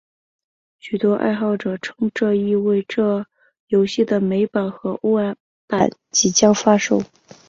[0.79, 3.23] 许多爱好者称这意味这
[3.67, 5.15] 游戏的美版和欧
[5.67, 7.03] 版即将发售。